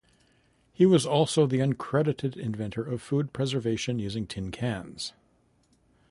He 0.73 0.87
was 0.87 1.05
also 1.05 1.45
the 1.45 1.59
uncredited 1.59 2.35
inventor 2.35 2.81
of 2.83 3.03
food 3.03 3.33
preservation 3.33 3.99
using 3.99 4.25
tin 4.25 4.49
cans. 4.49 5.13